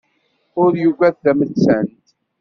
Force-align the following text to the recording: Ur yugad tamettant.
Ur 0.61 0.71
yugad 0.83 1.15
tamettant. 1.23 1.97